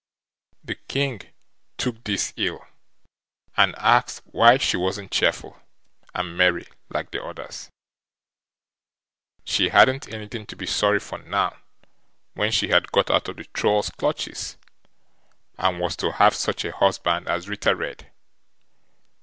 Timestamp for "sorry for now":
10.65-11.55